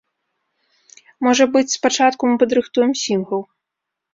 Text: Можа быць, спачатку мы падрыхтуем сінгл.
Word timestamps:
Можа 1.27 1.45
быць, 1.55 1.73
спачатку 1.77 2.21
мы 2.33 2.41
падрыхтуем 2.45 2.91
сінгл. 3.07 3.39